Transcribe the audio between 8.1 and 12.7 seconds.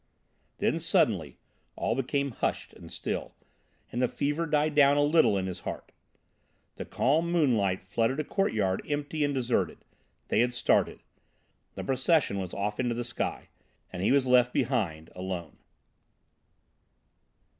a courtyard empty and deserted. They had started. The procession was